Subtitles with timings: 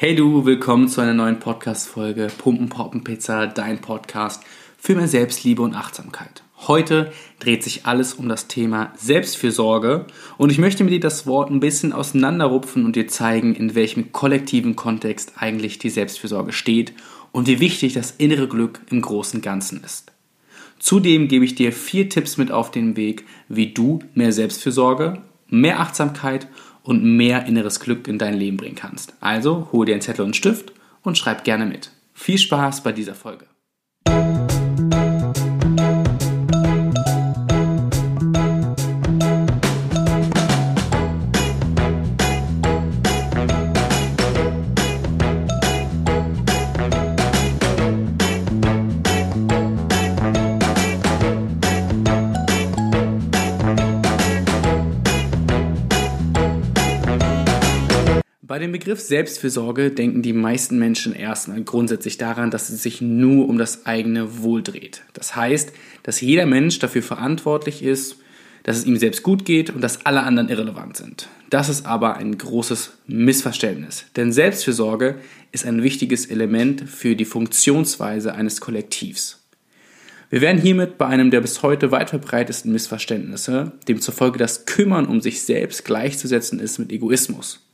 [0.00, 4.44] Hey du, willkommen zu einer neuen Podcast-Folge Pumpen Poppen Pizza, dein Podcast
[4.78, 6.44] für mehr Selbstliebe und Achtsamkeit.
[6.68, 10.06] Heute dreht sich alles um das Thema Selbstfürsorge
[10.36, 14.12] und ich möchte mit dir das Wort ein bisschen auseinanderrupfen und dir zeigen, in welchem
[14.12, 16.92] kollektiven Kontext eigentlich die Selbstfürsorge steht
[17.32, 20.12] und wie wichtig das innere Glück im großen Ganzen ist.
[20.78, 25.80] Zudem gebe ich dir vier Tipps mit auf den Weg, wie du mehr Selbstfürsorge, mehr
[25.80, 26.58] Achtsamkeit und
[27.04, 29.14] mehr inneres Glück in dein Leben bringen kannst.
[29.20, 31.90] Also hol dir einen Zettel und einen Stift und schreib gerne mit.
[32.14, 33.46] Viel Spaß bei dieser Folge.
[58.58, 63.48] Bei dem Begriff Selbstfürsorge denken die meisten Menschen erstmal grundsätzlich daran, dass es sich nur
[63.48, 65.02] um das eigene Wohl dreht.
[65.12, 68.16] Das heißt, dass jeder Mensch dafür verantwortlich ist,
[68.64, 71.28] dass es ihm selbst gut geht und dass alle anderen irrelevant sind.
[71.50, 75.20] Das ist aber ein großes Missverständnis, denn Selbstfürsorge
[75.52, 79.38] ist ein wichtiges Element für die Funktionsweise eines Kollektivs.
[80.30, 85.20] Wir werden hiermit bei einem der bis heute weit verbreitesten Missverständnisse, demzufolge das Kümmern um
[85.20, 87.67] sich selbst gleichzusetzen ist mit Egoismus.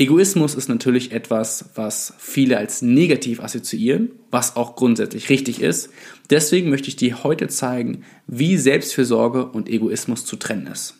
[0.00, 5.90] Egoismus ist natürlich etwas, was viele als negativ assoziieren, was auch grundsätzlich richtig ist.
[6.30, 10.94] Deswegen möchte ich dir heute zeigen, wie Selbstfürsorge und Egoismus zu trennen ist.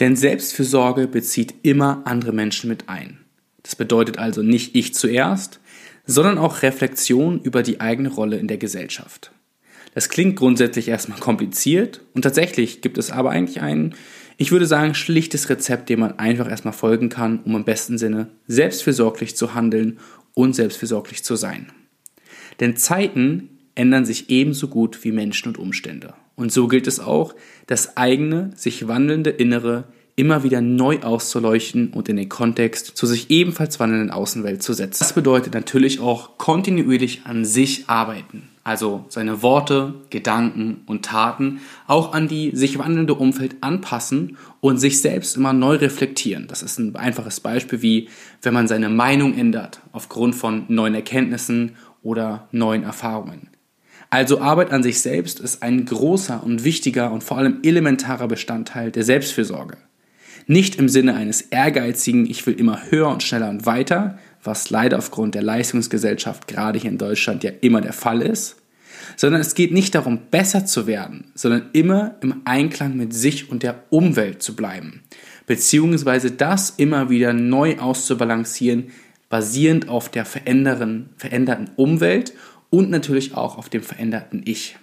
[0.00, 3.18] Denn Selbstfürsorge bezieht immer andere Menschen mit ein.
[3.62, 5.60] Das bedeutet also nicht ich zuerst,
[6.06, 9.30] sondern auch Reflexion über die eigene Rolle in der Gesellschaft.
[9.92, 13.94] Das klingt grundsätzlich erstmal kompliziert und tatsächlich gibt es aber eigentlich einen
[14.36, 18.28] ich würde sagen, schlichtes Rezept, dem man einfach erstmal folgen kann, um im besten Sinne
[18.46, 19.98] selbstfürsorglich zu handeln
[20.34, 21.72] und selbstfürsorglich zu sein.
[22.60, 26.14] Denn Zeiten ändern sich ebenso gut wie Menschen und Umstände.
[26.34, 27.34] Und so gilt es auch,
[27.66, 29.84] das eigene, sich wandelnde Innere
[30.16, 34.98] immer wieder neu auszuleuchten und in den Kontext zur sich ebenfalls wandelnden Außenwelt zu setzen.
[35.00, 42.12] Das bedeutet natürlich auch kontinuierlich an sich arbeiten also seine Worte, Gedanken und Taten, auch
[42.12, 46.48] an die sich wandelnde Umfeld anpassen und sich selbst immer neu reflektieren.
[46.48, 48.08] Das ist ein einfaches Beispiel wie,
[48.42, 53.50] wenn man seine Meinung ändert aufgrund von neuen Erkenntnissen oder neuen Erfahrungen.
[54.10, 58.90] Also Arbeit an sich selbst ist ein großer und wichtiger und vor allem elementarer Bestandteil
[58.90, 59.76] der Selbstfürsorge.
[60.48, 64.98] Nicht im Sinne eines ehrgeizigen, ich will immer höher und schneller und weiter, was leider
[64.98, 68.56] aufgrund der Leistungsgesellschaft gerade hier in Deutschland ja immer der Fall ist,
[69.16, 73.62] sondern es geht nicht darum, besser zu werden, sondern immer im Einklang mit sich und
[73.62, 75.02] der Umwelt zu bleiben,
[75.46, 78.90] beziehungsweise das immer wieder neu auszubalancieren,
[79.28, 82.32] basierend auf der veränderten Umwelt
[82.70, 84.76] und natürlich auch auf dem veränderten Ich.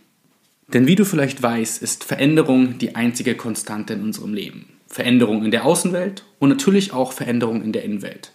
[0.73, 4.65] Denn wie du vielleicht weißt, ist Veränderung die einzige Konstante in unserem Leben.
[4.87, 8.32] Veränderung in der Außenwelt und natürlich auch Veränderung in der Innenwelt.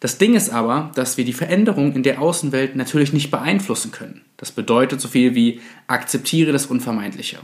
[0.00, 4.22] Das Ding ist aber, dass wir die Veränderung in der Außenwelt natürlich nicht beeinflussen können.
[4.38, 7.38] Das bedeutet so viel wie akzeptiere das Unvermeidliche.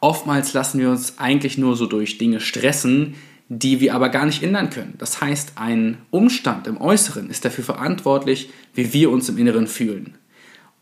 [0.00, 3.14] Oftmals lassen wir uns eigentlich nur so durch Dinge stressen,
[3.48, 4.94] die wir aber gar nicht ändern können.
[4.98, 10.14] Das heißt, ein Umstand im Äußeren ist dafür verantwortlich, wie wir uns im Inneren fühlen.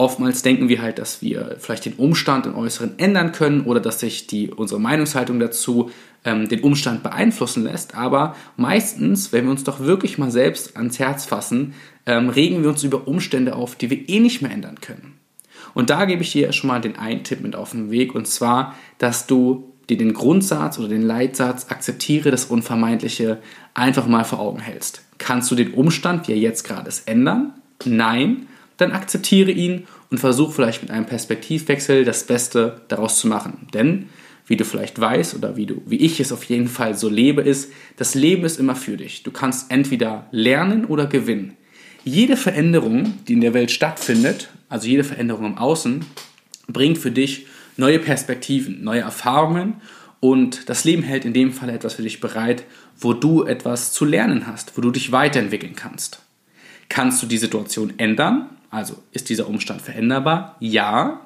[0.01, 3.99] Oftmals denken wir halt, dass wir vielleicht den Umstand im Äußeren ändern können oder dass
[4.01, 5.91] sich die, unsere Meinungshaltung dazu
[6.25, 7.95] ähm, den Umstand beeinflussen lässt.
[7.95, 11.75] Aber meistens, wenn wir uns doch wirklich mal selbst ans Herz fassen,
[12.07, 15.19] ähm, regen wir uns über Umstände auf, die wir eh nicht mehr ändern können.
[15.75, 18.27] Und da gebe ich dir schon mal den einen Tipp mit auf den Weg und
[18.27, 23.39] zwar, dass du dir den Grundsatz oder den Leitsatz akzeptiere das Unvermeidliche
[23.75, 25.03] einfach mal vor Augen hältst.
[25.19, 27.55] Kannst du den Umstand, wie er jetzt gerade ist, ändern?
[27.85, 28.49] Nein
[28.79, 33.69] dann akzeptiere ihn und versuche vielleicht mit einem Perspektivwechsel das Beste daraus zu machen.
[33.75, 34.09] Denn,
[34.49, 37.43] wie du vielleicht weißt oder wie, du, wie ich es auf jeden Fall so lebe,
[37.43, 39.23] ist, das Leben ist immer für dich.
[39.23, 41.57] Du kannst entweder lernen oder gewinnen.
[42.03, 46.05] Jede Veränderung, die in der Welt stattfindet, also jede Veränderung im Außen,
[46.67, 47.47] bringt für dich
[47.77, 49.75] neue Perspektiven, neue Erfahrungen
[50.21, 52.65] und das Leben hält in dem Fall etwas für dich bereit,
[52.99, 56.23] wo du etwas zu lernen hast, wo du dich weiterentwickeln kannst.
[56.89, 58.49] Kannst du die Situation ändern?
[58.71, 60.57] Also ist dieser Umstand veränderbar?
[60.61, 61.21] Ja.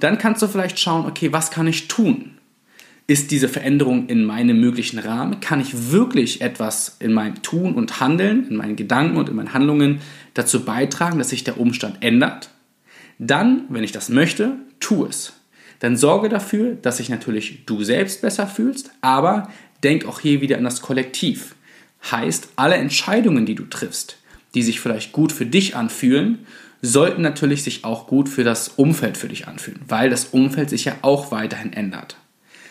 [0.00, 2.35] Dann kannst du vielleicht schauen, okay, was kann ich tun?
[3.08, 5.38] Ist diese Veränderung in meinem möglichen Rahmen?
[5.38, 9.52] Kann ich wirklich etwas in meinem Tun und Handeln, in meinen Gedanken und in meinen
[9.52, 10.00] Handlungen
[10.34, 12.50] dazu beitragen, dass sich der Umstand ändert?
[13.20, 15.34] Dann, wenn ich das möchte, tu es.
[15.78, 19.52] Dann sorge dafür, dass sich natürlich du selbst besser fühlst, aber
[19.84, 21.54] denk auch hier wieder an das Kollektiv.
[22.10, 24.16] Heißt, alle Entscheidungen, die du triffst,
[24.54, 26.40] die sich vielleicht gut für dich anfühlen,
[26.82, 30.84] sollten natürlich sich auch gut für das Umfeld für dich anfühlen, weil das Umfeld sich
[30.84, 32.16] ja auch weiterhin ändert.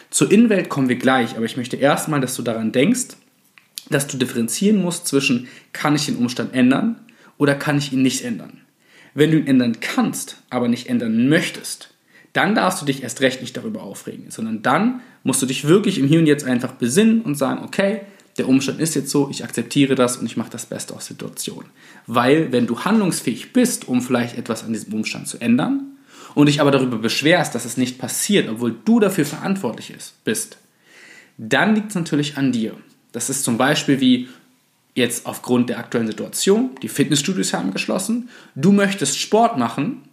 [0.09, 3.15] Zur Innenwelt kommen wir gleich, aber ich möchte erstmal, dass du daran denkst,
[3.89, 6.99] dass du differenzieren musst zwischen kann ich den Umstand ändern
[7.37, 8.61] oder kann ich ihn nicht ändern.
[9.13, 11.89] Wenn du ihn ändern kannst, aber nicht ändern möchtest,
[12.33, 15.99] dann darfst du dich erst recht nicht darüber aufregen, sondern dann musst du dich wirklich
[15.99, 18.01] im Hier und Jetzt einfach besinnen und sagen, okay,
[18.37, 21.15] der Umstand ist jetzt so, ich akzeptiere das und ich mache das Beste aus der
[21.15, 21.65] Situation.
[22.07, 25.94] Weil wenn du handlungsfähig bist, um vielleicht etwas an diesem Umstand zu ändern
[26.35, 29.93] und dich aber darüber beschwerst, dass es nicht passiert, obwohl du dafür verantwortlich
[30.23, 30.57] bist,
[31.37, 32.77] dann liegt es natürlich an dir.
[33.11, 34.27] Das ist zum Beispiel wie
[34.93, 40.03] jetzt aufgrund der aktuellen Situation, die Fitnessstudios haben geschlossen, du möchtest Sport machen,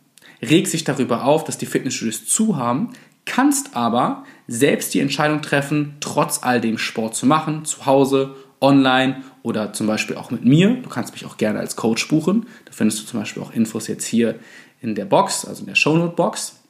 [0.41, 2.91] regst dich darüber auf, dass die Fitnessstudios zu haben,
[3.25, 9.23] kannst aber selbst die Entscheidung treffen, trotz all dem Sport zu machen, zu Hause, online
[9.43, 10.75] oder zum Beispiel auch mit mir.
[10.83, 12.47] Du kannst mich auch gerne als Coach buchen.
[12.65, 14.37] Da findest du zum Beispiel auch Infos jetzt hier
[14.81, 16.61] in der Box, also in der Shownote-Box.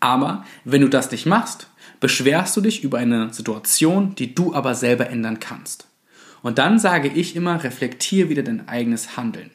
[0.00, 1.68] Aber wenn du das nicht machst,
[2.00, 5.86] beschwerst du dich über eine Situation, die du aber selber ändern kannst.
[6.42, 9.50] Und dann sage ich immer, reflektier wieder dein eigenes Handeln.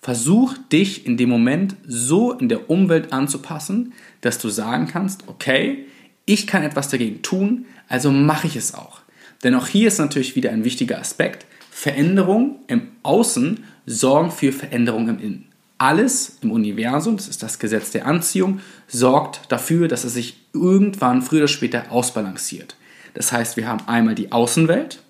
[0.00, 5.86] Versuch dich in dem Moment so in der Umwelt anzupassen, dass du sagen kannst, okay,
[6.24, 9.00] ich kann etwas dagegen tun, also mache ich es auch.
[9.44, 11.46] Denn auch hier ist natürlich wieder ein wichtiger Aspekt.
[11.82, 15.48] Veränderung im Außen sorgen für Veränderung im Innen.
[15.78, 21.22] Alles im Universum, das ist das Gesetz der Anziehung, sorgt dafür, dass es sich irgendwann
[21.22, 22.76] früher oder später ausbalanciert.
[23.14, 25.02] Das heißt, wir haben einmal die Außenwelt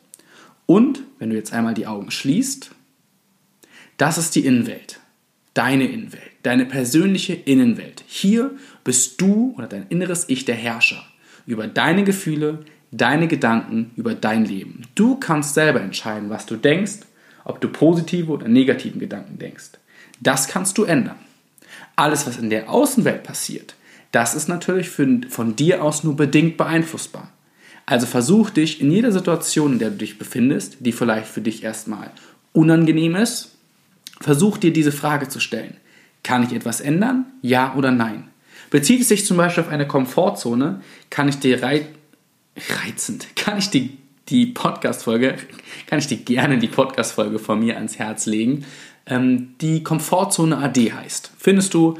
[0.65, 2.71] und, wenn du jetzt einmal die Augen schließt,
[3.99, 4.99] das ist die Innenwelt.
[5.53, 8.03] Deine Innenwelt, deine persönliche Innenwelt.
[8.07, 8.51] Hier
[8.83, 11.05] bist du oder dein inneres Ich der Herrscher
[11.45, 12.61] über deine Gefühle,
[12.93, 14.83] deine Gedanken, über dein Leben.
[14.95, 17.01] Du kannst selber entscheiden, was du denkst,
[17.45, 19.73] ob du positive oder negativen Gedanken denkst.
[20.21, 21.17] Das kannst du ändern.
[21.97, 23.75] Alles, was in der Außenwelt passiert,
[24.13, 27.31] das ist natürlich für, von dir aus nur bedingt beeinflussbar.
[27.87, 31.65] Also versuch dich in jeder Situation, in der du dich befindest, die vielleicht für dich
[31.65, 32.11] erstmal
[32.53, 33.57] unangenehm ist,
[34.21, 35.77] versuch dir diese Frage zu stellen.
[36.23, 37.27] Kann ich etwas ändern?
[37.41, 38.29] Ja oder nein?
[38.71, 40.81] Bezieht es sich zum Beispiel auf eine Komfortzone,
[41.11, 41.87] kann ich dir rei
[42.57, 45.37] reizend, kann ich die, die Podcast-Folge,
[45.87, 48.65] kann ich dir gerne die Podcast-Folge von mir ans Herz legen,
[49.07, 51.33] ähm, die Komfortzone AD heißt.
[51.39, 51.99] Findest du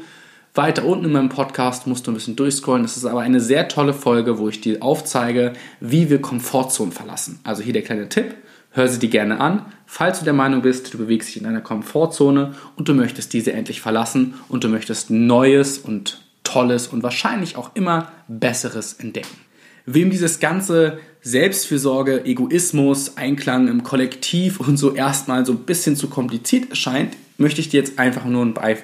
[0.53, 2.83] weiter unten in meinem Podcast, musst du ein bisschen durchscrollen.
[2.83, 7.39] Das ist aber eine sehr tolle Folge, wo ich dir aufzeige, wie wir Komfortzonen verlassen.
[7.43, 8.35] Also hier der kleine Tipp.
[8.75, 9.67] Hör sie dir gerne an.
[9.85, 13.53] Falls du der Meinung bist, du bewegst dich in einer Komfortzone und du möchtest diese
[13.53, 19.42] endlich verlassen und du möchtest Neues und Tolles und wahrscheinlich auch immer Besseres entdecken.
[19.85, 26.09] Wem dieses ganze Selbstfürsorge, Egoismus, Einklang im Kollektiv und so erstmal so ein bisschen zu
[26.09, 28.77] kompliziert erscheint, möchte ich dir jetzt einfach nur ein, Be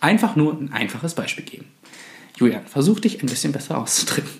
[0.00, 1.66] einfach nur ein einfaches Beispiel geben.
[2.36, 4.30] Julian, versuch dich ein bisschen besser auszudrücken.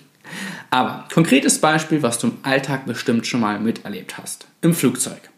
[0.69, 4.47] Aber konkretes Beispiel, was du im Alltag bestimmt schon mal miterlebt hast.
[4.61, 5.29] Im Flugzeug.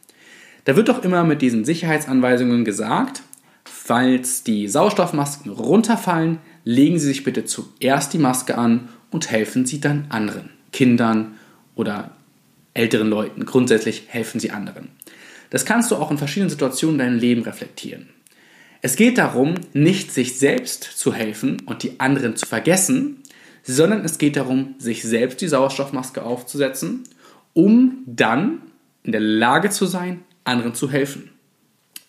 [0.66, 3.22] Da wird doch immer mit diesen Sicherheitsanweisungen gesagt,
[3.64, 9.80] falls die Sauerstoffmasken runterfallen, legen Sie sich bitte zuerst die Maske an und helfen Sie
[9.80, 11.38] dann anderen, Kindern
[11.76, 12.12] oder
[12.74, 13.46] älteren Leuten.
[13.46, 14.90] Grundsätzlich helfen Sie anderen.
[15.50, 18.10] Das kannst du auch in verschiedenen Situationen in deinem Leben reflektieren.
[18.82, 23.18] Es geht darum, nicht sich selbst zu helfen und die anderen zu vergessen,
[23.64, 27.04] sondern es geht darum, sich selbst die Sauerstoffmaske aufzusetzen,
[27.54, 28.62] um dann
[29.04, 31.30] in der Lage zu sein, anderen zu helfen.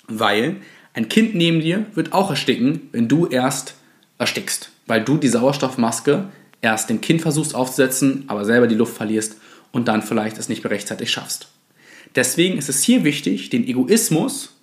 [0.07, 0.57] Weil
[0.95, 3.75] ein Kind neben dir wird auch ersticken, wenn du erst
[4.19, 6.29] erstickst, weil du die Sauerstoffmaske
[6.63, 9.37] erst dem Kind versuchst aufzusetzen, aber selber die Luft verlierst
[9.73, 11.49] und dann vielleicht es nicht mehr rechtzeitig schaffst.
[12.15, 14.57] Deswegen ist es hier wichtig, den Egoismus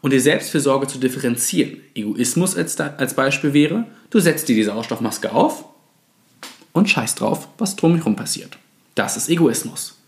[0.00, 1.80] und die Selbstfürsorge zu differenzieren.
[1.94, 5.64] Egoismus als, als Beispiel wäre, du setzt dir die Sauerstoffmaske auf
[6.72, 8.58] und scheißt drauf, was drumherum passiert.
[8.94, 9.98] Das ist Egoismus.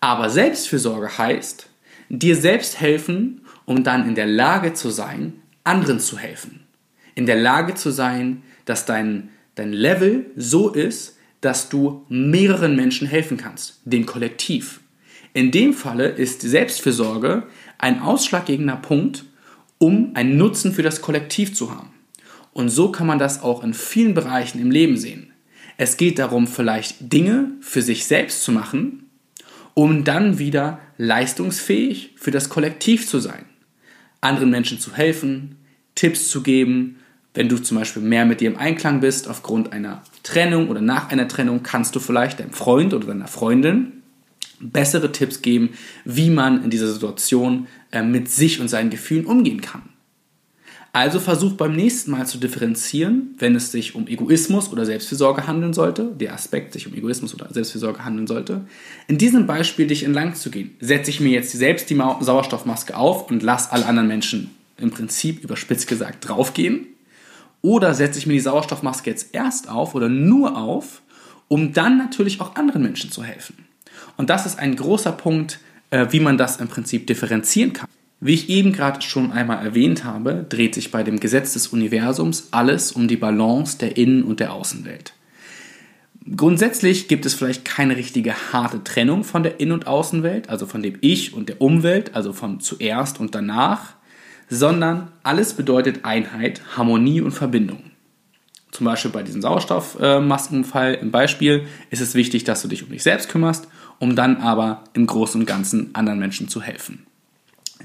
[0.00, 1.66] Aber Selbstfürsorge heißt,
[2.08, 6.66] dir selbst helfen, um dann in der Lage zu sein, anderen zu helfen.
[7.14, 13.06] In der Lage zu sein, dass dein, dein Level so ist, dass du mehreren Menschen
[13.06, 14.80] helfen kannst, dem Kollektiv.
[15.34, 17.44] In dem Falle ist Selbstfürsorge
[17.78, 19.24] ein ausschlaggebender Punkt,
[19.78, 21.90] um einen Nutzen für das Kollektiv zu haben.
[22.52, 25.32] Und so kann man das auch in vielen Bereichen im Leben sehen.
[25.76, 29.10] Es geht darum, vielleicht Dinge für sich selbst zu machen,
[29.74, 33.44] um dann wieder leistungsfähig für das Kollektiv zu sein.
[34.20, 35.56] Anderen Menschen zu helfen,
[35.96, 37.00] Tipps zu geben.
[37.34, 41.10] Wenn du zum Beispiel mehr mit dir im Einklang bist aufgrund einer Trennung oder nach
[41.10, 44.04] einer Trennung, kannst du vielleicht deinem Freund oder deiner Freundin
[44.60, 45.70] bessere Tipps geben,
[46.04, 49.82] wie man in dieser Situation äh, mit sich und seinen Gefühlen umgehen kann.
[50.92, 55.72] Also versuch beim nächsten Mal zu differenzieren, wenn es sich um Egoismus oder Selbstfürsorge handeln
[55.72, 58.60] sollte, der Aspekt sich um Egoismus oder Selbstfürsorge handeln sollte,
[59.08, 60.76] in diesem Beispiel dich entlang zu gehen.
[60.78, 65.42] Setze ich mir jetzt selbst die Sauerstoffmaske auf und lasse alle anderen Menschen im Prinzip
[65.42, 66.86] überspitzt gesagt draufgehen?
[67.64, 71.00] Oder setze ich mir die Sauerstoffmaske jetzt erst auf oder nur auf,
[71.48, 73.64] um dann natürlich auch anderen Menschen zu helfen?
[74.18, 77.88] Und das ist ein großer Punkt, äh, wie man das im Prinzip differenzieren kann.
[78.20, 82.48] Wie ich eben gerade schon einmal erwähnt habe, dreht sich bei dem Gesetz des Universums
[82.50, 85.14] alles um die Balance der Innen- und der Außenwelt.
[86.36, 90.82] Grundsätzlich gibt es vielleicht keine richtige harte Trennung von der Innen- und Außenwelt, also von
[90.82, 93.94] dem Ich und der Umwelt, also von zuerst und danach,
[94.48, 97.90] sondern alles bedeutet Einheit, Harmonie und Verbindung.
[98.70, 103.04] Zum Beispiel bei diesem Sauerstoffmaskenfall im Beispiel ist es wichtig, dass du dich um dich
[103.04, 103.68] selbst kümmerst,
[104.00, 107.06] um dann aber im Großen und Ganzen anderen Menschen zu helfen.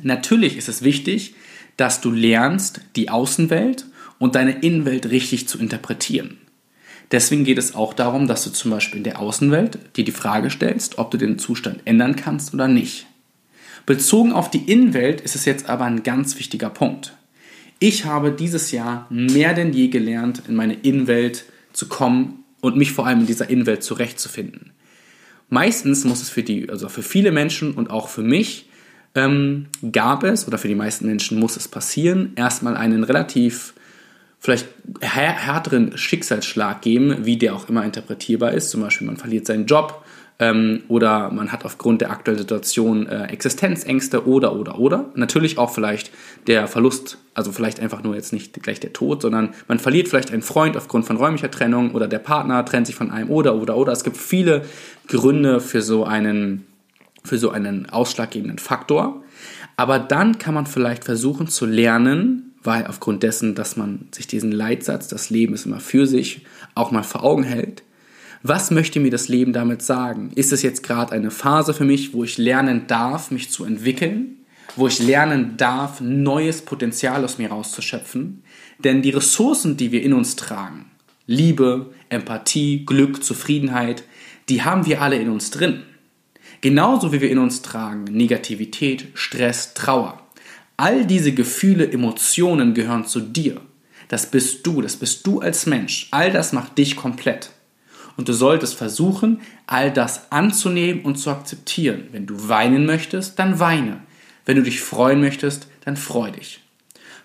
[0.01, 1.36] Natürlich ist es wichtig,
[1.78, 3.86] dass du lernst, die Außenwelt
[4.18, 6.38] und deine Innenwelt richtig zu interpretieren.
[7.12, 10.50] Deswegen geht es auch darum, dass du zum Beispiel in der Außenwelt dir die Frage
[10.50, 13.08] stellst, ob du den Zustand ändern kannst oder nicht.
[13.86, 17.15] Bezogen auf die Innenwelt ist es jetzt aber ein ganz wichtiger Punkt.
[17.79, 22.91] Ich habe dieses Jahr mehr denn je gelernt, in meine Innenwelt zu kommen und mich
[22.91, 24.71] vor allem in dieser Innenwelt zurechtzufinden.
[25.50, 28.69] Meistens muss es für die, also für viele Menschen und auch für mich
[29.15, 33.74] ähm, gab es, oder für die meisten Menschen muss es passieren, erstmal einen relativ
[34.39, 34.67] vielleicht
[35.01, 38.69] härteren Schicksalsschlag geben, wie der auch immer interpretierbar ist.
[38.69, 40.05] Zum Beispiel, man verliert seinen Job
[40.39, 45.05] ähm, oder man hat aufgrund der aktuellen Situation äh, Existenzängste oder, oder, oder.
[45.15, 46.12] Natürlich auch vielleicht
[46.48, 50.31] der Verlust, also vielleicht einfach nur jetzt nicht gleich der Tod, sondern man verliert vielleicht
[50.31, 53.75] einen Freund aufgrund von räumlicher Trennung oder der Partner trennt sich von einem oder, oder,
[53.75, 53.91] oder.
[53.91, 54.63] Es gibt viele
[55.08, 56.65] Gründe für so einen
[57.24, 59.22] für so einen ausschlaggebenden Faktor.
[59.75, 64.51] Aber dann kann man vielleicht versuchen zu lernen, weil aufgrund dessen, dass man sich diesen
[64.53, 67.84] Leitsatz, das Leben ist immer für sich, auch mal vor Augen hält.
[68.41, 70.31] Was möchte mir das Leben damit sagen?
[70.34, 74.38] Ist es jetzt gerade eine Phase für mich, wo ich lernen darf, mich zu entwickeln?
[74.77, 78.43] Wo ich lernen darf, neues Potenzial aus mir rauszuschöpfen?
[78.77, 80.86] Denn die Ressourcen, die wir in uns tragen,
[81.27, 84.03] Liebe, Empathie, Glück, Zufriedenheit,
[84.48, 85.84] die haben wir alle in uns drin.
[86.62, 90.22] Genauso wie wir in uns tragen Negativität, Stress, Trauer.
[90.77, 93.60] All diese Gefühle, Emotionen gehören zu dir.
[94.08, 96.08] Das bist du, das bist du als Mensch.
[96.12, 97.51] All das macht dich komplett.
[98.20, 102.10] Und du solltest versuchen, all das anzunehmen und zu akzeptieren.
[102.12, 104.02] Wenn du weinen möchtest, dann weine.
[104.46, 106.60] Wenn du dich freuen möchtest, dann freu dich.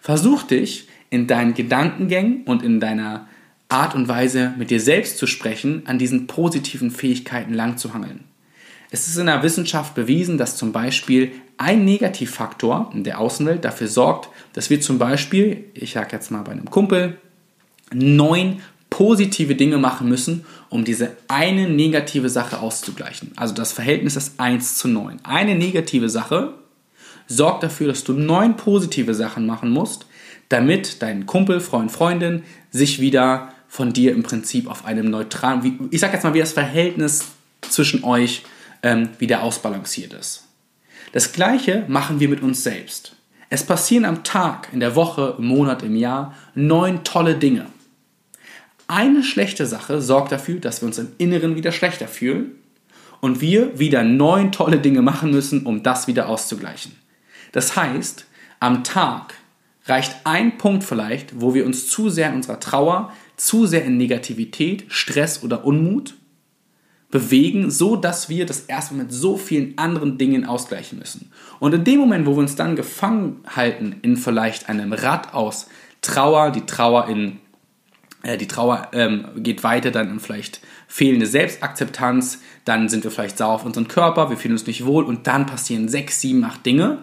[0.00, 3.26] Versuch dich in deinen Gedankengängen und in deiner
[3.68, 8.20] Art und Weise mit dir selbst zu sprechen, an diesen positiven Fähigkeiten langzuhangeln.
[8.92, 13.88] Es ist in der Wissenschaft bewiesen, dass zum Beispiel ein Negativfaktor in der Außenwelt dafür
[13.88, 17.18] sorgt, dass wir zum Beispiel, ich sage jetzt mal bei einem Kumpel,
[17.92, 18.60] neun
[18.94, 23.32] positive Dinge machen müssen, um diese eine negative Sache auszugleichen.
[23.34, 25.18] Also das Verhältnis ist 1 zu 9.
[25.24, 26.54] Eine negative Sache
[27.26, 30.06] sorgt dafür, dass du neun positive Sachen machen musst,
[30.48, 35.98] damit dein Kumpel, Freund, Freundin sich wieder von dir im Prinzip auf einem neutralen, ich
[35.98, 37.24] sage jetzt mal, wie das Verhältnis
[37.62, 38.44] zwischen euch
[38.84, 40.44] ähm, wieder ausbalanciert ist.
[41.10, 43.16] Das gleiche machen wir mit uns selbst.
[43.50, 47.66] Es passieren am Tag, in der Woche, im Monat, im Jahr neun tolle Dinge.
[48.86, 52.52] Eine schlechte Sache sorgt dafür, dass wir uns im Inneren wieder schlechter fühlen
[53.20, 56.92] und wir wieder neun tolle Dinge machen müssen, um das wieder auszugleichen.
[57.52, 58.26] Das heißt,
[58.60, 59.34] am Tag
[59.86, 63.96] reicht ein Punkt vielleicht, wo wir uns zu sehr in unserer Trauer, zu sehr in
[63.96, 66.14] Negativität, Stress oder Unmut
[67.10, 71.30] bewegen, so dass wir das erstmal mit so vielen anderen Dingen ausgleichen müssen.
[71.60, 75.68] Und in dem Moment, wo wir uns dann gefangen halten in vielleicht einem Rad aus
[76.02, 77.38] Trauer, die Trauer in
[78.24, 83.54] die Trauer ähm, geht weiter dann in vielleicht fehlende Selbstakzeptanz, dann sind wir vielleicht sauer
[83.54, 86.98] auf unseren Körper, wir fühlen uns nicht wohl und dann passieren sechs, sieben, acht Dinge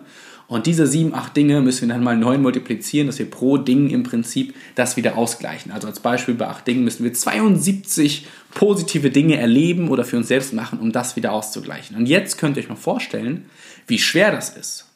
[0.52, 3.90] und diese sieben, acht Dinge müssen wir dann mal neun multiplizieren, dass wir pro Ding
[3.90, 5.72] im Prinzip das wieder ausgleichen.
[5.72, 10.28] Also als Beispiel bei acht Dingen müssen wir 72 positive Dinge erleben oder für uns
[10.28, 11.96] selbst machen, um das wieder auszugleichen.
[11.96, 13.46] Und jetzt könnt ihr euch mal vorstellen,
[13.88, 14.90] wie schwer das ist.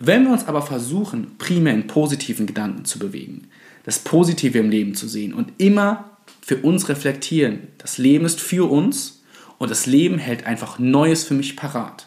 [0.00, 3.46] Wenn wir uns aber versuchen, primär in positiven Gedanken zu bewegen,
[3.84, 6.10] das Positive im Leben zu sehen und immer
[6.40, 9.22] für uns reflektieren, das Leben ist für uns
[9.58, 12.06] und das Leben hält einfach Neues für mich parat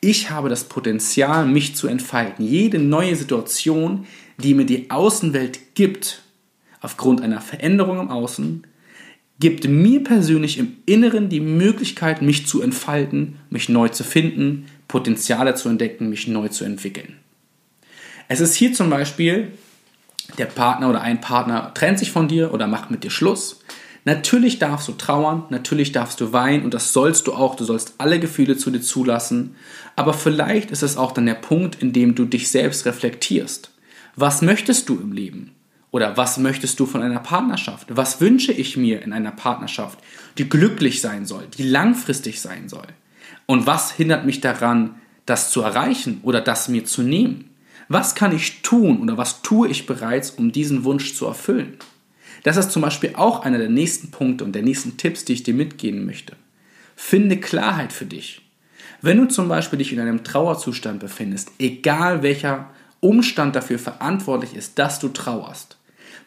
[0.00, 2.44] ich habe das Potenzial, mich zu entfalten.
[2.44, 4.06] Jede neue Situation,
[4.38, 6.22] die mir die Außenwelt gibt,
[6.80, 8.66] aufgrund einer Veränderung im Außen,
[9.38, 15.54] gibt mir persönlich im Inneren die Möglichkeit, mich zu entfalten, mich neu zu finden, Potenziale
[15.54, 17.16] zu entdecken, mich neu zu entwickeln.
[18.28, 19.48] Es ist hier zum Beispiel
[20.40, 23.60] der Partner oder ein Partner trennt sich von dir oder macht mit dir Schluss.
[24.06, 27.54] Natürlich darfst du trauern, natürlich darfst du weinen und das sollst du auch.
[27.54, 29.54] Du sollst alle Gefühle zu dir zulassen.
[29.94, 33.70] Aber vielleicht ist es auch dann der Punkt, in dem du dich selbst reflektierst.
[34.16, 35.52] Was möchtest du im Leben?
[35.90, 37.88] Oder was möchtest du von einer Partnerschaft?
[37.90, 39.98] Was wünsche ich mir in einer Partnerschaft,
[40.38, 42.86] die glücklich sein soll, die langfristig sein soll?
[43.44, 44.94] Und was hindert mich daran,
[45.26, 47.49] das zu erreichen oder das mir zu nehmen?
[47.92, 51.76] Was kann ich tun oder was tue ich bereits, um diesen Wunsch zu erfüllen?
[52.44, 55.42] Das ist zum Beispiel auch einer der nächsten Punkte und der nächsten Tipps, die ich
[55.42, 56.36] dir mitgeben möchte.
[56.94, 58.42] Finde Klarheit für dich.
[59.02, 62.70] Wenn du zum Beispiel dich in einem Trauerzustand befindest, egal welcher
[63.00, 65.76] Umstand dafür verantwortlich ist, dass du trauerst,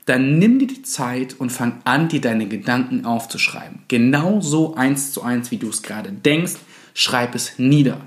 [0.06, 3.84] dann nimm dir die Zeit und fang an, dir deine Gedanken aufzuschreiben.
[3.88, 6.56] Genauso eins zu eins, wie du es gerade denkst,
[6.94, 8.02] schreib es nieder,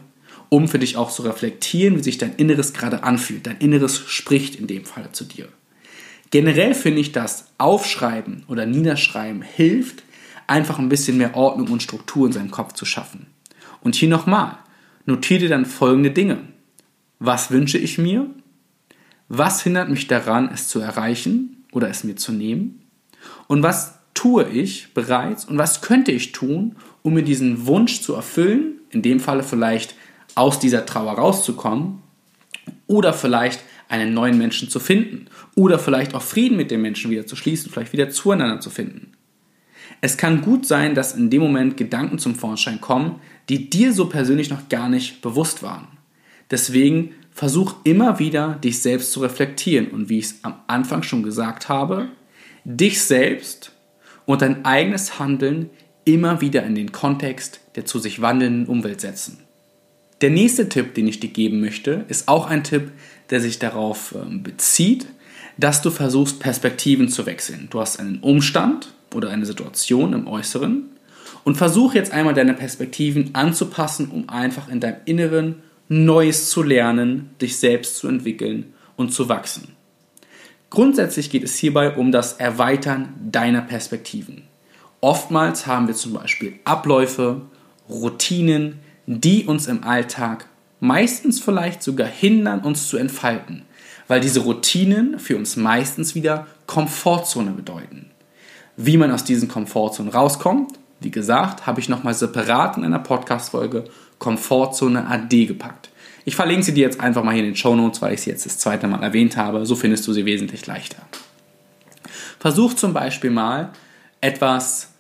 [0.49, 3.47] um für dich auch zu reflektieren, wie sich dein Inneres gerade anfühlt.
[3.47, 5.49] Dein Inneres spricht in dem Fall zu dir.
[6.31, 10.03] Generell finde ich, dass Aufschreiben oder Niederschreiben hilft,
[10.47, 13.26] einfach ein bisschen mehr Ordnung und Struktur in seinem Kopf zu schaffen.
[13.81, 14.59] Und hier nochmal,
[15.05, 16.38] notiere dir dann folgende Dinge.
[17.19, 18.29] Was wünsche ich mir?
[19.29, 22.83] Was hindert mich daran, es zu erreichen oder es mir zu nehmen?
[23.49, 28.15] Und was tue ich bereits und was könnte ich tun, um mir diesen Wunsch zu
[28.15, 29.95] erfüllen, in dem Falle vielleicht
[30.37, 32.02] aus dieser Trauer rauszukommen
[32.87, 35.26] oder vielleicht einen neuen Menschen zu finden
[35.57, 39.12] oder vielleicht auch Frieden mit dem Menschen wieder zu schließen, vielleicht wieder zueinander zu finden.
[40.00, 44.09] Es kann gut sein, dass in dem Moment Gedanken zum Vorschein kommen, die dir so
[44.09, 45.88] persönlich noch gar nicht bewusst waren.
[46.50, 51.23] Deswegen versuch immer wieder, dich selbst zu reflektieren und wie ich es am Anfang schon
[51.23, 52.09] gesagt habe,
[52.64, 53.73] dich selbst
[54.26, 55.71] und dein eigenes Handeln
[56.05, 59.46] immer wieder in den Kontext der zu sich wandelnden Umwelt setzen.
[60.23, 62.93] Der nächste Tipp, den ich dir geben möchte, ist auch ein Tipp,
[63.31, 65.07] der sich darauf ähm, bezieht,
[65.59, 67.69] dass du versuchst, Perspektiven zu wechseln.
[67.71, 70.85] Du hast einen Umstand oder eine Situation im Äußeren
[71.45, 77.31] und versuch jetzt einmal deine Perspektiven anzupassen, um einfach in deinem Inneren Neues zu lernen,
[77.41, 79.69] dich selbst zu entwickeln und zu wachsen.
[80.71, 84.43] Grundsätzlich geht es hierbei um das Erweitern deiner Perspektiven.
[85.00, 87.43] Oftmals haben wir zum Beispiel Abläufe,
[87.89, 90.47] Routinen, die uns im Alltag
[90.80, 93.62] meistens vielleicht sogar hindern, uns zu entfalten,
[94.08, 98.10] weil diese Routinen für uns meistens wieder Komfortzone bedeuten.
[98.76, 103.84] Wie man aus diesen Komfortzonen rauskommt, wie gesagt, habe ich nochmal separat in einer Podcast-Folge
[104.19, 105.90] Komfortzone AD gepackt.
[106.25, 108.30] Ich verlinke sie dir jetzt einfach mal hier in den Show Notes, weil ich sie
[108.30, 109.64] jetzt das zweite Mal erwähnt habe.
[109.64, 111.02] So findest du sie wesentlich leichter.
[112.40, 113.71] Versuch zum Beispiel mal
[114.21, 114.90] etwas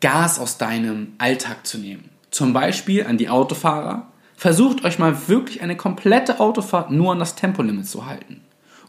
[0.00, 2.11] Gas aus deinem Alltag zu nehmen.
[2.32, 4.06] Zum Beispiel an die Autofahrer.
[4.36, 8.40] Versucht euch mal wirklich eine komplette Autofahrt nur an das Tempolimit zu halten.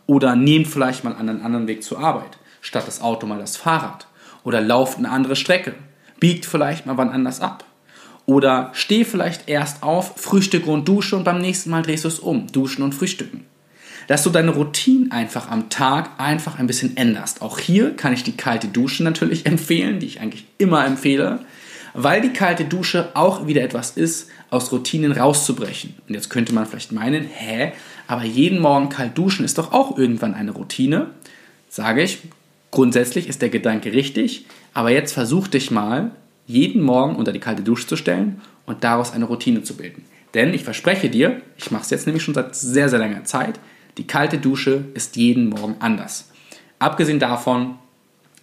[0.07, 2.37] Oder nehmt vielleicht mal einen anderen Weg zur Arbeit.
[2.61, 4.07] Statt das Auto mal das Fahrrad.
[4.45, 5.75] Oder lauft eine andere Strecke.
[6.21, 7.65] Biegt vielleicht mal wann anders ab.
[8.25, 12.19] Oder steh vielleicht erst auf, frühstücke und dusche und beim nächsten Mal drehst du es
[12.19, 12.47] um.
[12.47, 13.45] Duschen und frühstücken.
[14.07, 17.41] Dass du deine Routine einfach am Tag einfach ein bisschen änderst.
[17.41, 21.39] Auch hier kann ich die kalte Dusche natürlich empfehlen, die ich eigentlich immer empfehle
[21.93, 25.95] weil die kalte Dusche auch wieder etwas ist, aus Routinen rauszubrechen.
[26.07, 27.71] Und jetzt könnte man vielleicht meinen, hä,
[28.07, 31.07] aber jeden Morgen kalt duschen ist doch auch irgendwann eine Routine.
[31.69, 32.19] Sage ich,
[32.71, 36.11] grundsätzlich ist der Gedanke richtig, aber jetzt versuch dich mal,
[36.45, 40.03] jeden Morgen unter die kalte Dusche zu stellen und daraus eine Routine zu bilden.
[40.33, 43.59] Denn ich verspreche dir, ich mache es jetzt nämlich schon seit sehr, sehr langer Zeit,
[43.97, 46.31] die kalte Dusche ist jeden Morgen anders.
[46.79, 47.75] Abgesehen davon,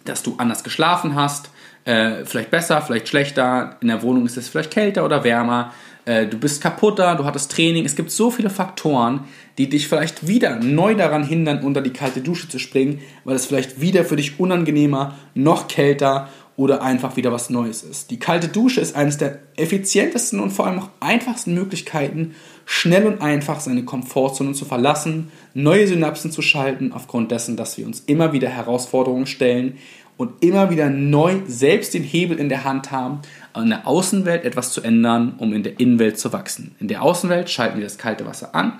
[0.05, 1.49] dass du anders geschlafen hast,
[1.85, 3.77] äh, vielleicht besser, vielleicht schlechter.
[3.81, 5.73] In der Wohnung ist es vielleicht kälter oder wärmer.
[6.05, 7.85] Äh, du bist kaputter, du hattest Training.
[7.85, 9.21] Es gibt so viele Faktoren,
[9.57, 13.45] die dich vielleicht wieder neu daran hindern, unter die kalte Dusche zu springen, weil es
[13.45, 18.11] vielleicht wieder für dich unangenehmer, noch kälter oder einfach wieder was Neues ist.
[18.11, 23.21] Die kalte Dusche ist eines der effizientesten und vor allem auch einfachsten Möglichkeiten, schnell und
[23.21, 28.33] einfach seine Komfortzone zu verlassen, neue Synapsen zu schalten, aufgrund dessen, dass wir uns immer
[28.33, 29.77] wieder Herausforderungen stellen,
[30.21, 33.21] und immer wieder neu selbst den Hebel in der Hand haben,
[33.55, 36.75] in der Außenwelt etwas zu ändern, um in der Innenwelt zu wachsen.
[36.79, 38.73] In der Außenwelt schalten wir das kalte Wasser an,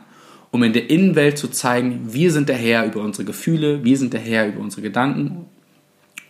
[0.51, 4.13] um in der Innenwelt zu zeigen, wir sind der Herr über unsere Gefühle, wir sind
[4.13, 5.45] der Herr über unsere Gedanken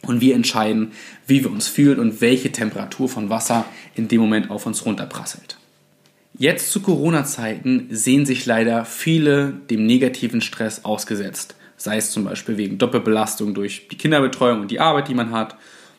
[0.03, 0.93] und wir entscheiden,
[1.27, 5.57] wie wir uns fühlen und welche Temperatur von Wasser in dem Moment auf uns runterprasselt.
[6.37, 12.57] Jetzt zu Corona-Zeiten sehen sich leider viele dem negativen Stress ausgesetzt sei es zum Beispiel
[12.57, 15.55] wegen Doppelbelastung durch die Kinderbetreuung und die Arbeit, die man hat,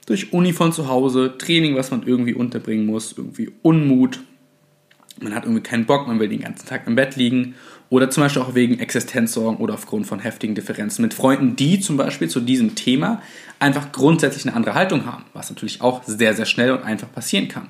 [0.06, 4.20] durch Uni von zu Hause, Training, was man irgendwie unterbringen muss, irgendwie Unmut,
[5.20, 7.54] man hat irgendwie keinen Bock, man will den ganzen Tag im Bett liegen
[7.90, 11.96] Oder zum Beispiel auch wegen Existenzsorgen oder aufgrund von heftigen Differenzen mit Freunden, die zum
[11.96, 13.20] Beispiel zu diesem Thema
[13.58, 17.48] einfach grundsätzlich eine andere Haltung haben, was natürlich auch sehr, sehr schnell und einfach passieren
[17.48, 17.68] kann.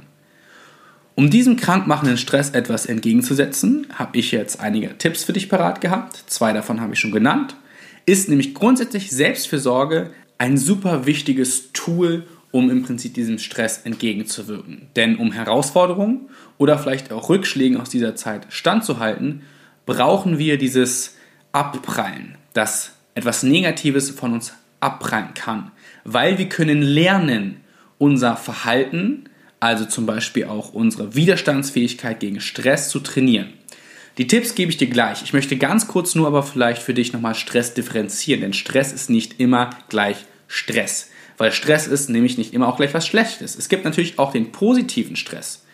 [1.15, 6.23] Um diesem krankmachenden Stress etwas entgegenzusetzen, habe ich jetzt einige Tipps für dich parat gehabt.
[6.27, 7.57] Zwei davon habe ich schon genannt.
[8.07, 14.89] Ist nämlich grundsätzlich Selbstfürsorge ein super wichtiges Tool, um im Prinzip diesem Stress entgegenzuwirken.
[14.97, 19.43] Denn um Herausforderungen oder vielleicht auch Rückschlägen aus dieser Zeit standzuhalten,
[19.87, 21.17] brauchen wir dieses
[21.53, 25.71] Abprallen, dass etwas Negatives von uns abprallen kann.
[26.05, 27.59] Weil wir können lernen,
[27.99, 29.25] unser Verhalten,
[29.61, 33.53] also zum Beispiel auch unsere Widerstandsfähigkeit gegen Stress zu trainieren.
[34.19, 35.23] Die Tipps gebe ich dir gleich.
[35.23, 39.09] Ich möchte ganz kurz nur aber vielleicht für dich nochmal Stress differenzieren, denn Stress ist
[39.09, 41.11] nicht immer gleich Stress.
[41.39, 43.57] Weil Stress ist nämlich nicht immer auch gleich was Schlechtes.
[43.57, 45.65] Es gibt natürlich auch den positiven Stress.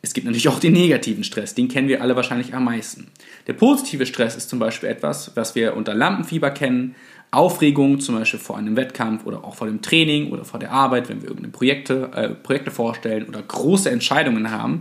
[0.00, 3.08] Es gibt natürlich auch den negativen Stress, den kennen wir alle wahrscheinlich am meisten.
[3.46, 6.96] Der positive Stress ist zum Beispiel etwas, was wir unter Lampenfieber kennen,
[7.30, 11.08] Aufregung zum Beispiel vor einem Wettkampf oder auch vor dem Training oder vor der Arbeit,
[11.08, 14.80] wenn wir irgendeine Projekte, äh, Projekte vorstellen oder große Entscheidungen haben,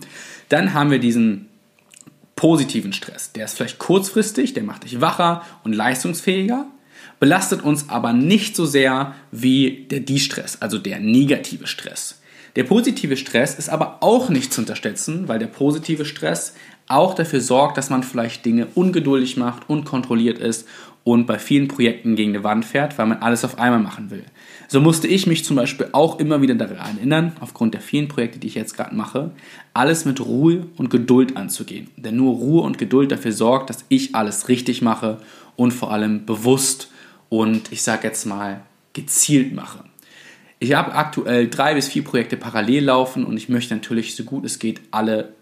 [0.49, 1.50] dann haben wir diesen
[2.41, 3.33] positiven Stress.
[3.33, 6.65] Der ist vielleicht kurzfristig, der macht dich wacher und leistungsfähiger,
[7.19, 12.19] belastet uns aber nicht so sehr wie der De-Stress, also der negative Stress.
[12.55, 16.55] Der positive Stress ist aber auch nicht zu unterschätzen, weil der positive Stress
[16.87, 20.67] auch dafür sorgt, dass man vielleicht Dinge ungeduldig macht, unkontrolliert ist
[21.03, 24.25] und bei vielen Projekten gegen die Wand fährt, weil man alles auf einmal machen will.
[24.71, 28.39] So musste ich mich zum Beispiel auch immer wieder daran erinnern, aufgrund der vielen Projekte,
[28.39, 29.31] die ich jetzt gerade mache,
[29.73, 31.89] alles mit Ruhe und Geduld anzugehen.
[31.97, 35.17] Denn nur Ruhe und Geduld dafür sorgt, dass ich alles richtig mache
[35.57, 36.89] und vor allem bewusst
[37.27, 38.61] und ich sage jetzt mal
[38.93, 39.83] gezielt mache.
[40.59, 44.45] Ich habe aktuell drei bis vier Projekte parallel laufen und ich möchte natürlich so gut
[44.45, 45.33] es geht alle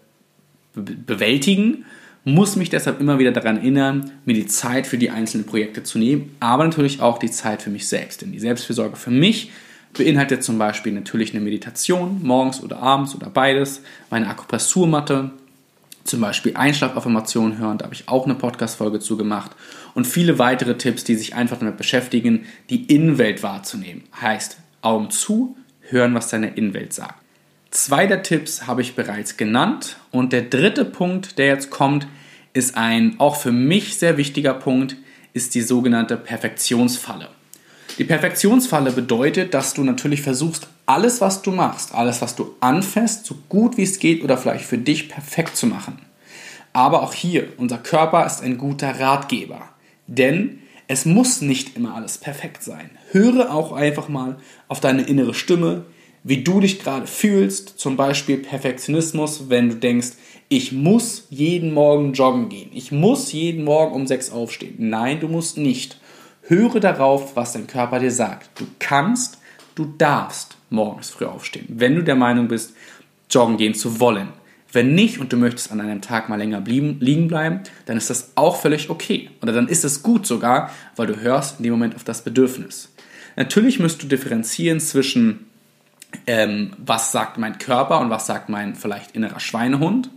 [0.74, 1.84] bewältigen,
[2.24, 5.98] muss mich deshalb immer wieder daran erinnern, mir die Zeit für die einzelnen Projekte zu
[5.98, 8.22] nehmen, aber natürlich auch die Zeit für mich selbst.
[8.22, 9.50] Denn die Selbstfürsorge für mich
[9.92, 15.30] beinhaltet zum Beispiel natürlich eine Meditation, morgens oder abends oder beides, meine Akupressurmatte,
[16.04, 19.50] zum Beispiel Einschlafaffirmationen hören, da habe ich auch eine Podcast-Folge zu gemacht
[19.94, 24.02] und viele weitere Tipps, die sich einfach damit beschäftigen, die Innenwelt wahrzunehmen.
[24.20, 27.14] Heißt, Augen zu, hören, was deine Innenwelt sagt.
[27.70, 32.08] Zwei der Tipps habe ich bereits genannt und der dritte Punkt, der jetzt kommt,
[32.52, 34.96] ist ein auch für mich sehr wichtiger Punkt,
[35.34, 37.28] ist die sogenannte Perfektionsfalle.
[37.98, 43.26] Die Perfektionsfalle bedeutet, dass du natürlich versuchst, alles, was du machst, alles, was du anfasst,
[43.26, 45.98] so gut wie es geht oder vielleicht für dich perfekt zu machen.
[46.72, 49.68] Aber auch hier, unser Körper ist ein guter Ratgeber.
[50.08, 52.90] Denn es muss nicht immer alles perfekt sein.
[53.12, 55.84] Höre auch einfach mal auf deine innere Stimme,
[56.22, 57.78] wie du dich gerade fühlst.
[57.78, 60.12] Zum Beispiel Perfektionismus, wenn du denkst,
[60.48, 62.70] ich muss jeden Morgen joggen gehen.
[62.74, 64.74] Ich muss jeden Morgen um sechs aufstehen.
[64.78, 65.98] Nein, du musst nicht.
[66.42, 68.50] Höre darauf, was dein Körper dir sagt.
[68.58, 69.38] Du kannst,
[69.76, 72.74] du darfst morgens früh aufstehen, wenn du der Meinung bist,
[73.30, 74.28] joggen gehen zu wollen.
[74.72, 78.32] Wenn nicht und du möchtest an einem Tag mal länger liegen bleiben, dann ist das
[78.36, 79.30] auch völlig okay.
[79.42, 82.92] Oder dann ist es gut sogar, weil du hörst in dem Moment auf das Bedürfnis.
[83.36, 85.46] Natürlich musst du differenzieren zwischen,
[86.26, 90.10] ähm, was sagt mein Körper und was sagt mein vielleicht innerer Schweinehund.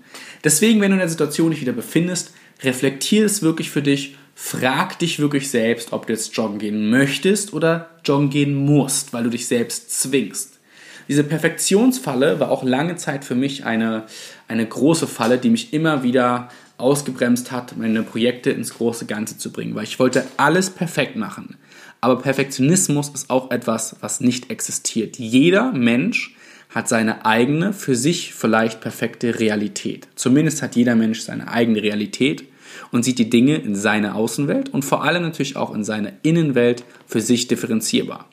[0.43, 2.31] Deswegen, wenn du in der Situation dich wieder befindest,
[2.63, 7.53] reflektier es wirklich für dich, frag dich wirklich selbst, ob du jetzt joggen gehen möchtest
[7.53, 10.59] oder joggen gehen musst, weil du dich selbst zwingst.
[11.07, 14.03] Diese Perfektionsfalle war auch lange Zeit für mich eine,
[14.47, 19.51] eine große Falle, die mich immer wieder ausgebremst hat, meine Projekte ins große Ganze zu
[19.51, 21.57] bringen, weil ich wollte alles perfekt machen.
[22.03, 25.17] Aber Perfektionismus ist auch etwas, was nicht existiert.
[25.19, 26.35] Jeder Mensch
[26.69, 30.09] hat seine eigene, für sich vielleicht perfekte Realität.
[30.15, 32.43] Zumindest hat jeder Mensch seine eigene Realität
[32.91, 36.83] und sieht die Dinge in seiner Außenwelt und vor allem natürlich auch in seiner Innenwelt
[37.07, 38.27] für sich differenzierbar.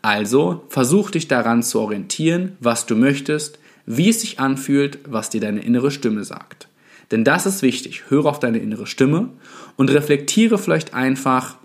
[0.00, 5.40] Also versuch dich daran zu orientieren, was du möchtest, wie es sich anfühlt, was dir
[5.40, 6.68] deine innere Stimme sagt.
[7.10, 8.04] Denn das ist wichtig.
[8.10, 9.30] Höre auf deine innere Stimme
[9.74, 11.56] und reflektiere vielleicht einfach,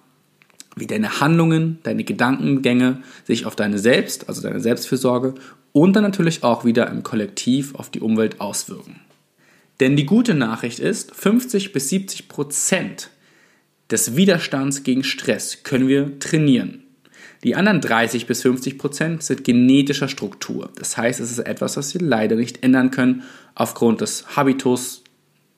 [0.79, 5.35] wie deine Handlungen, deine Gedankengänge sich auf deine Selbst, also deine Selbstfürsorge
[5.71, 9.01] und dann natürlich auch wieder im Kollektiv auf die Umwelt auswirken.
[9.79, 13.09] Denn die gute Nachricht ist, 50 bis 70 Prozent
[13.91, 16.83] des Widerstands gegen Stress können wir trainieren.
[17.43, 20.71] Die anderen 30 bis 50 Prozent sind genetischer Struktur.
[20.75, 25.03] Das heißt, es ist etwas, was wir leider nicht ändern können aufgrund des Habitus,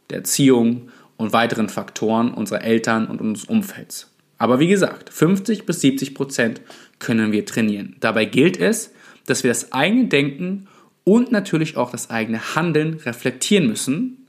[0.09, 4.08] der Erziehung und weiteren Faktoren unserer Eltern und unseres Umfelds.
[4.39, 6.61] Aber wie gesagt, 50 bis 70 Prozent
[6.97, 7.97] können wir trainieren.
[7.99, 8.91] Dabei gilt es,
[9.27, 10.67] dass wir das eigene Denken
[11.03, 14.25] und natürlich auch das eigene Handeln reflektieren müssen,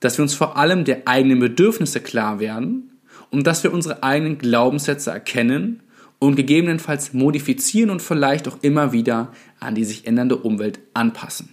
[0.00, 2.90] dass wir uns vor allem der eigenen Bedürfnisse klar werden
[3.30, 5.82] und dass wir unsere eigenen Glaubenssätze erkennen
[6.18, 11.50] und gegebenenfalls modifizieren und vielleicht auch immer wieder an die sich ändernde Umwelt anpassen.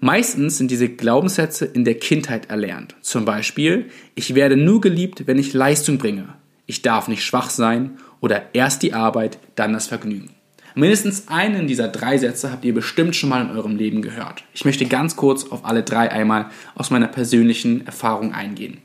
[0.00, 2.94] Meistens sind diese Glaubenssätze in der Kindheit erlernt.
[3.00, 6.34] Zum Beispiel, ich werde nur geliebt, wenn ich Leistung bringe.
[6.68, 10.34] Ich darf nicht schwach sein oder erst die Arbeit, dann das Vergnügen.
[10.74, 14.44] Mindestens einen dieser drei Sätze habt ihr bestimmt schon mal in eurem Leben gehört.
[14.52, 18.78] Ich möchte ganz kurz auf alle drei einmal aus meiner persönlichen Erfahrung eingehen.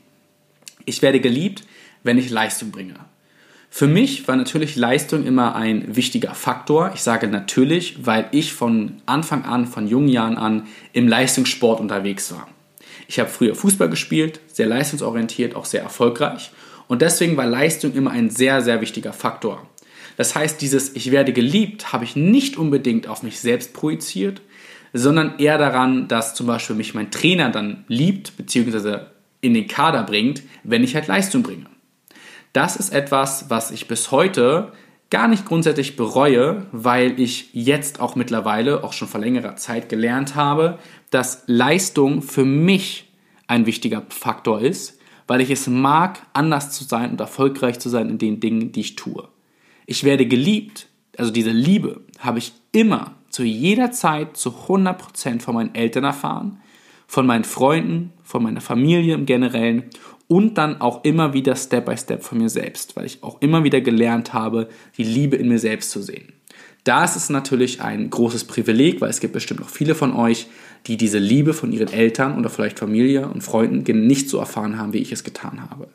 [0.86, 1.64] Ich werde geliebt,
[2.02, 2.94] wenn ich Leistung bringe.
[3.68, 6.92] Für mich war natürlich Leistung immer ein wichtiger Faktor.
[6.94, 12.32] Ich sage natürlich, weil ich von Anfang an, von jungen Jahren an im Leistungssport unterwegs
[12.32, 12.48] war.
[13.08, 16.50] Ich habe früher Fußball gespielt, sehr leistungsorientiert, auch sehr erfolgreich.
[16.88, 19.66] Und deswegen war Leistung immer ein sehr, sehr wichtiger Faktor.
[20.16, 24.42] Das heißt, dieses Ich werde geliebt habe ich nicht unbedingt auf mich selbst projiziert,
[24.92, 30.04] sondern eher daran, dass zum Beispiel mich mein Trainer dann liebt, beziehungsweise in den Kader
[30.04, 31.66] bringt, wenn ich halt Leistung bringe.
[32.52, 34.72] Das ist etwas, was ich bis heute
[35.10, 40.34] gar nicht grundsätzlich bereue, weil ich jetzt auch mittlerweile, auch schon vor längerer Zeit gelernt
[40.34, 40.78] habe,
[41.10, 43.12] dass Leistung für mich
[43.46, 48.10] ein wichtiger Faktor ist, weil ich es mag, anders zu sein und erfolgreich zu sein
[48.10, 49.28] in den Dingen, die ich tue.
[49.86, 55.54] Ich werde geliebt, also diese Liebe habe ich immer, zu jeder Zeit, zu 100% von
[55.54, 56.60] meinen Eltern erfahren,
[57.06, 59.84] von meinen Freunden, von meiner Familie im Generellen
[60.28, 63.64] und dann auch immer wieder Step by Step von mir selbst, weil ich auch immer
[63.64, 66.32] wieder gelernt habe, die Liebe in mir selbst zu sehen.
[66.84, 70.46] Das ist natürlich ein großes Privileg, weil es gibt bestimmt auch viele von euch,
[70.86, 74.92] die diese Liebe von ihren Eltern oder vielleicht Familie und Freunden nicht so erfahren haben,
[74.92, 75.88] wie ich es getan habe.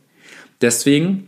[0.61, 1.27] Deswegen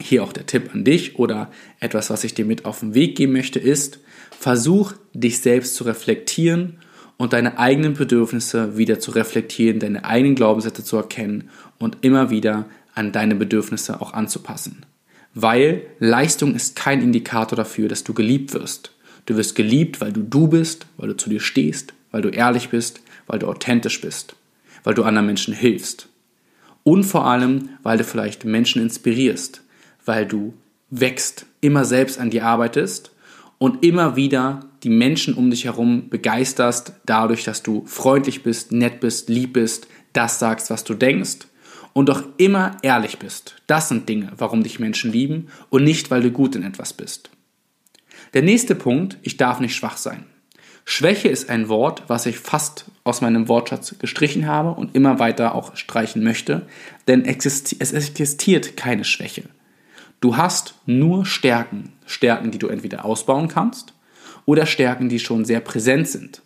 [0.00, 3.16] hier auch der Tipp an dich oder etwas, was ich dir mit auf den Weg
[3.16, 6.78] geben möchte, ist, versuch dich selbst zu reflektieren
[7.16, 12.66] und deine eigenen Bedürfnisse wieder zu reflektieren, deine eigenen Glaubenssätze zu erkennen und immer wieder
[12.94, 14.86] an deine Bedürfnisse auch anzupassen.
[15.34, 18.92] Weil Leistung ist kein Indikator dafür, dass du geliebt wirst.
[19.26, 22.68] Du wirst geliebt, weil du du bist, weil du zu dir stehst, weil du ehrlich
[22.70, 24.36] bist, weil du authentisch bist,
[24.84, 26.08] weil du anderen Menschen hilfst.
[26.82, 29.62] Und vor allem, weil du vielleicht Menschen inspirierst,
[30.04, 30.54] weil du
[30.90, 33.12] wächst, immer selbst an dir arbeitest
[33.58, 39.00] und immer wieder die Menschen um dich herum begeisterst, dadurch, dass du freundlich bist, nett
[39.00, 41.46] bist, lieb bist, das sagst, was du denkst
[41.92, 43.56] und auch immer ehrlich bist.
[43.66, 47.30] Das sind Dinge, warum dich Menschen lieben und nicht, weil du gut in etwas bist.
[48.34, 50.24] Der nächste Punkt, ich darf nicht schwach sein.
[50.92, 55.54] Schwäche ist ein Wort, was ich fast aus meinem Wortschatz gestrichen habe und immer weiter
[55.54, 56.62] auch streichen möchte,
[57.06, 59.44] denn es existiert keine Schwäche.
[60.20, 61.92] Du hast nur Stärken.
[62.06, 63.94] Stärken, die du entweder ausbauen kannst
[64.46, 66.42] oder Stärken, die schon sehr präsent sind.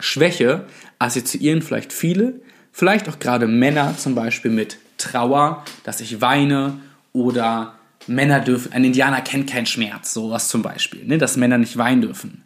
[0.00, 0.64] Schwäche
[0.98, 2.40] assoziieren vielleicht viele,
[2.72, 6.78] vielleicht auch gerade Männer zum Beispiel mit Trauer, dass ich weine
[7.12, 7.74] oder
[8.06, 12.00] Männer dürfen, ein Indianer kennt keinen Schmerz, sowas zum Beispiel, ne, dass Männer nicht weinen
[12.00, 12.41] dürfen.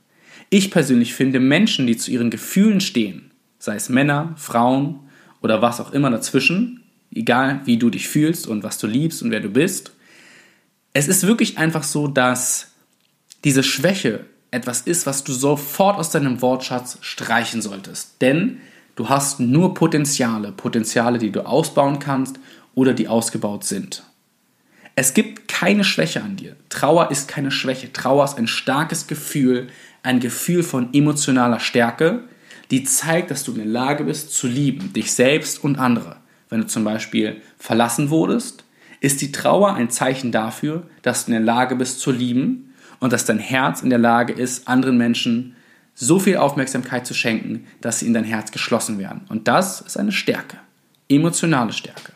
[0.50, 5.00] Ich persönlich finde Menschen, die zu ihren Gefühlen stehen, sei es Männer, Frauen
[5.42, 6.82] oder was auch immer dazwischen,
[7.12, 9.92] egal wie du dich fühlst und was du liebst und wer du bist,
[10.92, 12.68] es ist wirklich einfach so, dass
[13.44, 18.22] diese Schwäche etwas ist, was du sofort aus deinem Wortschatz streichen solltest.
[18.22, 18.58] Denn
[18.94, 22.38] du hast nur Potenziale, Potenziale, die du ausbauen kannst
[22.74, 24.04] oder die ausgebaut sind.
[24.94, 26.56] Es gibt keine Schwäche an dir.
[26.70, 27.92] Trauer ist keine Schwäche.
[27.92, 29.68] Trauer ist ein starkes Gefühl,
[30.06, 32.24] ein Gefühl von emotionaler Stärke,
[32.70, 36.16] die zeigt, dass du in der Lage bist zu lieben, dich selbst und andere.
[36.48, 38.64] Wenn du zum Beispiel verlassen wurdest,
[39.00, 43.12] ist die Trauer ein Zeichen dafür, dass du in der Lage bist zu lieben und
[43.12, 45.54] dass dein Herz in der Lage ist, anderen Menschen
[45.94, 49.22] so viel Aufmerksamkeit zu schenken, dass sie in dein Herz geschlossen werden.
[49.28, 50.58] Und das ist eine Stärke,
[51.08, 52.12] emotionale Stärke.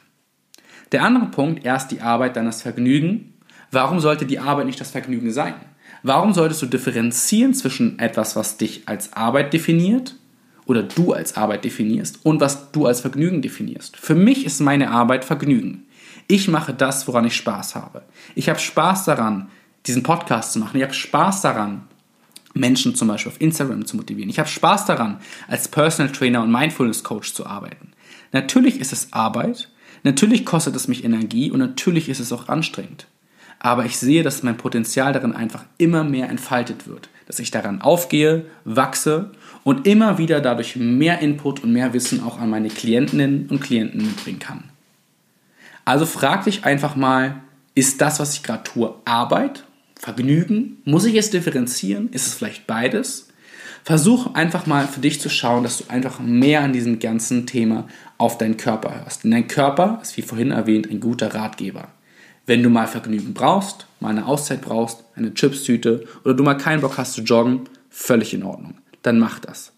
[0.92, 3.34] Der andere Punkt, erst die Arbeit, dann das Vergnügen.
[3.70, 5.54] Warum sollte die Arbeit nicht das Vergnügen sein?
[6.02, 10.16] Warum solltest du differenzieren zwischen etwas, was dich als Arbeit definiert
[10.64, 13.96] oder du als Arbeit definierst und was du als Vergnügen definierst?
[13.96, 15.86] Für mich ist meine Arbeit Vergnügen.
[16.26, 18.02] Ich mache das, woran ich Spaß habe.
[18.34, 19.48] Ich habe Spaß daran,
[19.86, 20.76] diesen Podcast zu machen.
[20.76, 21.82] Ich habe Spaß daran,
[22.54, 24.30] Menschen zum Beispiel auf Instagram zu motivieren.
[24.30, 27.92] Ich habe Spaß daran, als Personal Trainer und Mindfulness Coach zu arbeiten.
[28.32, 29.68] Natürlich ist es Arbeit,
[30.02, 33.06] natürlich kostet es mich Energie und natürlich ist es auch anstrengend.
[33.60, 37.80] Aber ich sehe, dass mein Potenzial darin einfach immer mehr entfaltet wird, dass ich daran
[37.80, 39.30] aufgehe, wachse
[39.62, 44.02] und immer wieder dadurch mehr Input und mehr Wissen auch an meine Klientinnen und Klienten
[44.02, 44.64] mitbringen kann.
[45.84, 47.36] Also frag dich einfach mal,
[47.74, 49.64] ist das, was ich gerade tue, Arbeit,
[49.96, 50.78] Vergnügen?
[50.84, 52.08] Muss ich es differenzieren?
[52.10, 53.30] Ist es vielleicht beides?
[53.84, 57.88] versuch einfach mal für dich zu schauen, dass du einfach mehr an diesem ganzen Thema
[58.18, 59.24] auf deinen Körper hörst.
[59.24, 61.88] Denn dein Körper ist, wie vorhin erwähnt, ein guter Ratgeber.
[62.50, 66.80] Wenn du mal Vergnügen brauchst, mal eine Auszeit brauchst, eine Chipstüte oder du mal keinen
[66.80, 68.74] Bock hast zu joggen, völlig in Ordnung.
[69.02, 69.70] Dann mach das.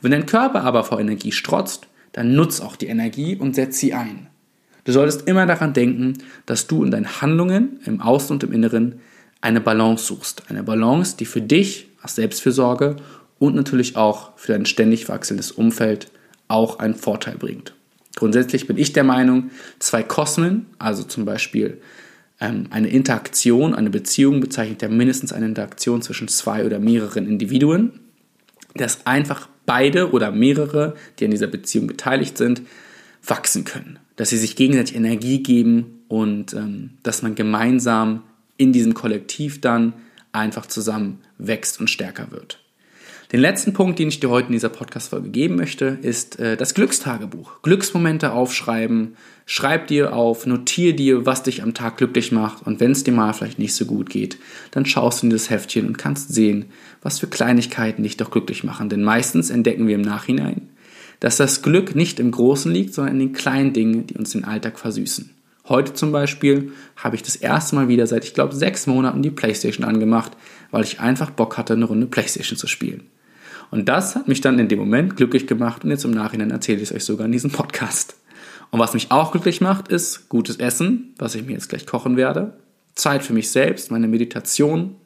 [0.00, 3.94] Wenn dein Körper aber vor Energie strotzt, dann nutz auch die Energie und setz sie
[3.94, 4.28] ein.
[4.84, 9.00] Du solltest immer daran denken, dass du in deinen Handlungen, im Außen und im Inneren,
[9.40, 10.44] eine Balance suchst.
[10.50, 12.94] Eine Balance, die für dich als Selbstfürsorge
[13.40, 16.12] und natürlich auch für dein ständig wachsendes Umfeld
[16.46, 17.74] auch einen Vorteil bringt.
[18.14, 21.80] Grundsätzlich bin ich der Meinung, zwei Kosmen, also zum Beispiel
[22.40, 28.00] eine Interaktion, eine Beziehung bezeichnet ja mindestens eine Interaktion zwischen zwei oder mehreren Individuen,
[28.74, 32.62] dass einfach beide oder mehrere, die an dieser Beziehung beteiligt sind,
[33.22, 38.22] wachsen können, dass sie sich gegenseitig Energie geben und ähm, dass man gemeinsam
[38.56, 39.92] in diesem Kollektiv dann
[40.32, 42.59] einfach zusammen wächst und stärker wird.
[43.32, 46.74] Den letzten Punkt, den ich dir heute in dieser Podcast-Folge geben möchte, ist äh, das
[46.74, 47.62] Glückstagebuch.
[47.62, 49.16] Glücksmomente aufschreiben,
[49.46, 53.12] schreib dir auf, notier dir, was dich am Tag glücklich macht und wenn es dir
[53.12, 54.38] mal vielleicht nicht so gut geht,
[54.72, 56.66] dann schaust du in das Heftchen und kannst sehen,
[57.02, 58.88] was für Kleinigkeiten dich doch glücklich machen.
[58.88, 60.68] Denn meistens entdecken wir im Nachhinein,
[61.20, 64.44] dass das Glück nicht im Großen liegt, sondern in den kleinen Dingen, die uns den
[64.44, 65.30] Alltag versüßen.
[65.68, 69.30] Heute zum Beispiel habe ich das erste Mal wieder seit, ich glaube, sechs Monaten die
[69.30, 70.32] Playstation angemacht,
[70.72, 73.04] weil ich einfach Bock hatte, eine Runde Playstation zu spielen.
[73.70, 76.78] Und das hat mich dann in dem Moment glücklich gemacht und jetzt im Nachhinein erzähle
[76.78, 78.16] ich es euch sogar in diesem Podcast.
[78.70, 82.16] Und was mich auch glücklich macht, ist gutes Essen, was ich mir jetzt gleich kochen
[82.16, 82.54] werde,
[82.94, 84.96] Zeit für mich selbst, meine Meditation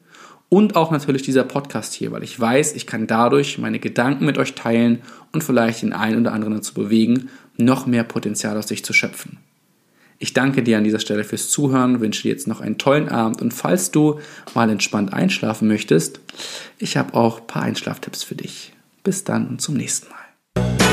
[0.49, 4.37] und auch natürlich dieser Podcast hier, weil ich weiß, ich kann dadurch meine Gedanken mit
[4.37, 5.01] euch teilen
[5.31, 9.37] und vielleicht den einen oder anderen dazu bewegen, noch mehr Potenzial aus sich zu schöpfen.
[10.17, 13.41] Ich danke dir an dieser Stelle fürs Zuhören, wünsche dir jetzt noch einen tollen Abend
[13.41, 14.19] und falls du
[14.53, 16.19] mal entspannt einschlafen möchtest,
[16.77, 18.73] ich habe auch ein paar Einschlaftipps für dich.
[19.03, 20.84] Bis dann und zum nächsten Mal.